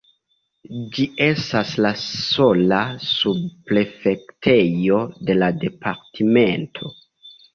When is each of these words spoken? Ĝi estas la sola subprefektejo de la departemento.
Ĝi 0.93 1.03
estas 1.25 1.73
la 1.85 1.89
sola 2.03 2.79
subprefektejo 3.09 5.01
de 5.31 5.35
la 5.43 5.51
departemento. 5.67 6.95